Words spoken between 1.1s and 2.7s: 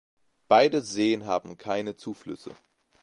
haben keine Zuflüsse.